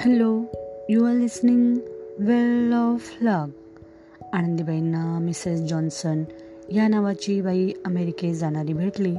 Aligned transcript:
Hello 0.00 0.42
you 0.88 1.04
are 1.04 1.14
listening 1.14 1.74
well 2.18 2.72
of 2.72 3.16
luck 3.20 3.46
आनंदीबाईंना 4.32 5.18
Mrs 5.18 5.60
Johnson 5.60 6.24
या 6.72 6.88
नावाची 6.88 7.40
बाई 7.40 7.70
अमेरिकेत 7.86 8.34
जाणारी 8.34 8.72
भेटली. 8.72 9.14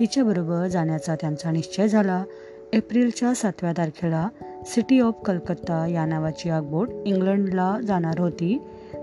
तिच्याबरोबर 0.00 0.66
जाण्याचा 0.66 1.14
त्यांचा 1.14 1.50
निश्चय 1.50 1.88
झाला. 1.88 2.24
एप्रिलच्या 2.72 3.34
सातव्या 3.34 3.72
तारखेला 3.72 4.28
सिटी 4.66 5.00
ऑफ 5.00 5.14
कलकत्ता 5.24 5.86
या 5.86 6.06
नावाची 6.06 6.50
आगबोट 6.50 6.88
इंग्लंडला 7.06 7.78
जाणार 7.86 8.20
होती. 8.20 8.62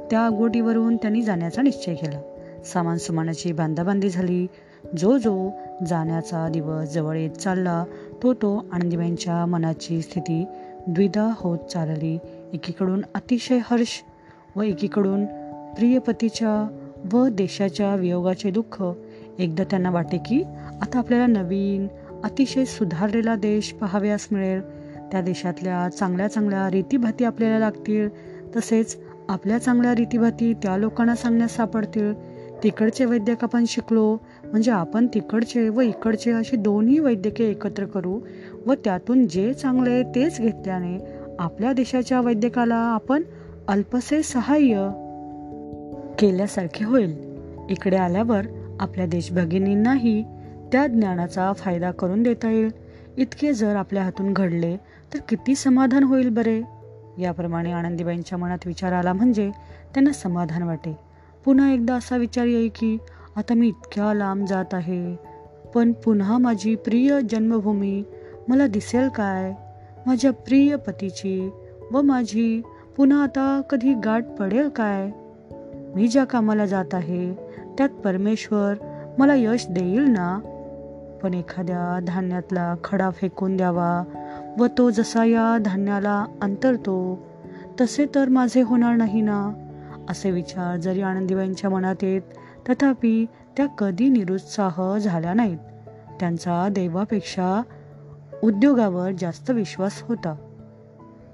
त्या 0.10 0.20
आगबोटीवरून 0.20 0.98
त्यांनी 0.98 1.22
जाण्याचा 1.22 1.62
निश्चय 1.62 1.96
केला. 1.96 2.22
सामान 2.66 2.98
सुमानाची 2.98 3.52
बांधाबांधी 3.52 4.10
झाली. 4.10 4.48
जो 4.98 5.18
जो 5.18 5.50
जाण्याचा 5.88 6.50
दिवस 6.50 6.94
जवळ 6.94 7.18
येत 7.18 7.32
चालला 7.32 7.84
तो 8.24 8.34
तो 8.34 8.66
आनंदीबाईंच्या 8.72 9.46
मनाची 9.46 10.02
स्थिती 10.02 10.46
द्विधा 10.88 11.34
होत 11.38 11.60
चालली. 11.60 12.18
एकीकडून 12.54 13.02
अतिशय 13.16 13.60
हर्ष 13.64 14.02
व 14.56 14.62
एकीकडून 14.62 15.26
प्रियपतीच्या 15.74 16.78
व 17.14 17.28
देशाच्या 17.28 17.96
वियोगाचे 17.96 18.52
दुःख. 18.52 18.84
एकदा 19.40 19.64
त्यांना 19.64 19.92
वाटे 19.92 20.18
की 20.18 20.44
आता 20.82 21.00
आपल्याला 21.00 21.26
नवीन 21.26 21.88
अतिशय 22.24 22.66
सुधारलेला 22.66 23.36
देश 23.36 23.74
पाहाव्यास 23.74 24.28
मिळेल. 24.32 24.62
त्या 25.12 25.22
देशातल्या 25.22 25.90
चांगल्या 25.90 26.28
चांगल्या 26.28 26.70
रीतीभाती 26.70 27.24
आपल्याला 27.24 27.60
लागतील. 27.60 28.10
तसेच 28.56 28.98
आपल्या 29.30 29.60
चांगल्या 29.60 29.96
रीतीभाती 29.96 30.54
त्या 30.54 30.78
लोकांना 30.78 31.16
सांगण्यास 31.16 31.56
सापडतील. 31.56 32.33
तिकडचे 32.64 33.06
वैद्यक 33.06 33.44
आपण 33.44 33.64
शिकलो 33.68 34.18
म्हणजे 34.46 34.72
आपण 34.72 35.08
तिकडचे 35.08 35.70
व 35.70 35.82
इकडचे 35.82 36.32
असे 36.32 36.56
दोन्ही 36.56 37.00
वैद्यकीय 37.00 37.48
एकत्र 37.48 37.86
करू 37.86 38.20
व 38.66 38.74
त्यातून 38.74 39.28
जे 39.28 39.54
चांगले 39.54 40.04
तेच 40.04 40.42
घेतल्याने 40.42 40.98
आपल्या 41.40 41.74
देशाच्या 41.74 42.22
वैद्यकाला 42.22 42.76
आपण 42.76 43.24
अल्पसे 43.68 44.24
सहाय्य 44.24 44.90
केल्यासारखे 46.20 46.86
होईल. 46.86 47.16
इकडे 47.70 47.98
आल्यावर 47.98 48.46
आपल्या 48.80 49.06
देशभगिनींनाही 49.06 50.24
त्या 50.72 50.88
ज्ञानाचा 50.88 51.54
फायदा 51.54 51.92
करून 51.92 52.24
देता 52.24 52.52
येईल. 52.52 52.70
इतके 53.18 53.54
जर 53.54 53.76
आपल्या 53.76 54.04
हातून 54.04 54.34
घडले 54.34 54.76
तर 55.14 55.20
किती 55.30 55.56
समाधान 55.56 56.04
होईल 56.04 56.30
बरे? 56.30 56.62
याप्रमाणे 57.18 57.72
आनंदीबाईंच्या 57.72 58.38
मनात 58.38 58.58
विचार 58.66 58.94
आला 58.94 59.14
म्हणजे 59.14 59.52
त्यांना 59.94 60.12
समाधान 60.12 60.64
वाटे. 60.64 61.13
पुन्हा 61.46 61.72
एकदा 61.72 61.94
असा 61.94 62.18
विचार 62.18 62.46
येईल 62.46 62.70
की 62.80 62.98
आता 63.36 63.54
मी 63.54 63.68
इतक्या 63.68 64.14
लांब 64.14 64.46
जात 64.46 64.74
आहे. 64.74 65.16
पण 65.76 65.92
पुन्हा 65.92 66.38
माझी 66.38 66.76
प्रिय 66.76 67.20
जन्मभूमी 67.30 68.04
मला 68.48 68.68
दिसेल 68.68 69.10
काय? 69.10 69.54
माझ्या 70.06 70.32
प्रिय 70.32 70.76
पतीची 70.76 71.50
व 71.92 72.02
माझी 72.02 72.62
पुन्हा 72.98 73.24
आता 73.24 73.62
कधी 73.70 73.94
गाठ 73.94 74.26
पडेल 74.40 74.70
काय? 74.70 75.12
मी 75.96 76.08
ज्या 76.08 76.24
कामाला 76.24 76.66
जात 76.66 76.94
आहे 76.94 77.34
त्यात 77.78 77.90
परमेश्वर 77.90 78.74
मला 79.18 79.34
यश 79.36 79.66
देईल 79.70 80.02
ना? 80.02 80.40
पण 81.24 81.34
एखाद्या 81.34 82.00
धान्यातला 82.08 82.76
खडा 82.84 83.10
फेकून 83.10 83.58
द्यावा 83.58 84.04
व 84.58 84.68
तो 84.78 84.90
जसा 84.90 85.26
या 85.26 85.58
धान्याला 85.58 86.26
अंतरतो 86.42 87.26
तसे 87.82 88.06
तर 88.16 88.30
माझे 88.30 88.62
होणार 88.62 88.96
नाही 88.96 89.22
ना? 89.22 89.70
असे 90.10 90.32
विचार 90.32 90.78
जरी 90.78 91.02
आनंदीबाईंच्या 91.02 91.70
मनात 91.70 91.96
येत 92.02 92.22
तथापि 92.70 93.26
त्या 93.58 93.66
कधी 93.66 94.10
निरुत्साह 94.10 94.98
झाल्या 94.98 95.34
नाहीत. 95.34 95.58
त्यांचा 96.20 96.68
देवापेक्षा 96.72 97.62
उद्योगावर 98.44 99.12
जास्त 99.20 99.50
विश्वास 99.50 100.02
होता. 100.02 100.36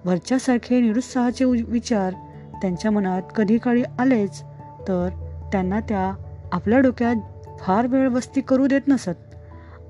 वरच्यासारखे 0.06 0.82
निरुत्साहाचे 0.82 1.46
विचार 1.46 2.14
त्यांच्या 2.62 2.92
मनात 2.92 3.22
कधी 3.36 3.58
काळी 3.58 3.84
आलेच 4.00 4.42
तर 4.88 5.10
त्यांना 5.52 5.80
त्या 5.80 6.14
आपल्या 6.52 6.80
डोक्यात 6.80 7.16
फार 7.60 7.88
वेळ 7.88 8.08
वस्ती 8.08 8.42
करू 8.42 8.68
देत 8.68 8.82
नसत. 8.88 9.36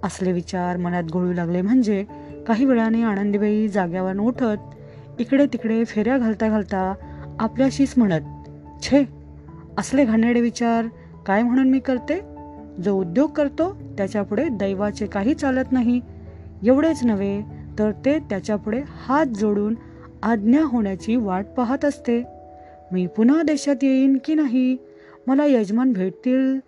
असले 0.03 0.31
विचार 0.31 0.77
मनात 0.77 1.03
घोळू 1.03 1.33
लागले 1.33 1.61
म्हणजे 1.61 2.05
काही 2.47 2.65
वेळाने 2.65 3.03
आनंदीबाई 3.03 3.67
जाग्यावर 3.67 4.17
उठत 4.17 5.19
इकडे 5.19 5.45
तिकडे 5.45 5.83
फेऱ्या 5.83 6.17
घालता 6.17 6.47
घालता 6.47 6.93
आपल्याशीच 7.39 7.93
म्हणत 7.97 8.38
छे. 8.81 9.05
असले 9.77 10.05
घाणेरडे 10.05 10.41
विचार 10.41 10.85
काय 11.25 11.43
म्हणून 11.43 11.69
मी 11.69 11.79
करते? 11.79 12.21
जो 12.83 12.93
उद्योग 12.93 13.29
करतो 13.29 13.73
त्याच्यापुढे 13.97 14.47
दैवाचे 14.51 15.05
काही 15.05 15.33
चालत 15.33 15.71
नाही. 15.71 16.01
एवढेच 16.65 17.03
नव्हे 17.03 17.41
तर 17.79 17.91
ते 17.91 18.19
त्याच्यापुढे 18.19 18.81
हात 18.87 19.25
जोडून 19.25 19.75
आज्ञा 20.23 20.63
होण्याची 20.65 21.15
वाट 21.15 21.45
पाहत 21.57 21.85
असते. 21.85 22.23
मी 22.91 23.07
पुन्हा 23.07 23.41
देशात 23.41 23.75
येईन 23.83 24.17
की 24.25 24.33
नाही? 24.33 24.77
मला 25.27 25.45
यजमान 25.45 25.93
भेटतील? 25.93 26.59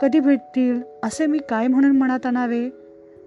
कधी 0.00 0.20
भेटतील? 0.20 0.82
असे 1.02 1.26
मी 1.26 1.38
काय 1.48 1.66
म्हणून 1.66 1.98
मनात 1.98 2.26
आणावे? 2.26 2.70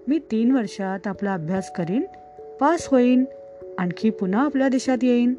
मी 0.08 0.18
तीन 0.18 0.50
वर्षात 0.50 1.06
आपला 1.06 1.34
अभ्यास 1.34 1.72
करीन 1.72 2.04
पास 2.60 2.88
होईन 2.90 3.24
आणखी 3.78 4.10
पुन्हा 4.10 4.44
आपल्या 4.44 4.68
देशात 4.68 4.98
येईन. 5.02 5.34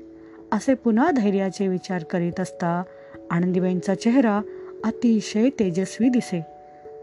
असे 0.52 0.74
पुन्हा 0.74 1.12
धैर्याचे 1.12 1.68
विचार 1.68 2.04
करीत 2.04 2.40
असता 2.40 2.84
आनंदीबाईंचा 3.32 3.96
चेहरा 3.96 4.42
अतिशय 4.84 5.50
तेजस्वी 5.50 6.10
दिसे 6.10 6.42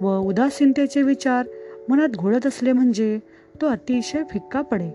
व 0.01 0.19
उदासीनतेचे 0.19 1.03
विचार 1.03 1.47
मनात 1.89 2.09
घोळत 2.09 2.47
असले 2.47 2.73
म्हणजे 2.73 3.19
तो 3.63 3.67
अतिशय 3.67 4.23
फिक्का 4.31 4.61
पडे. 4.61 4.91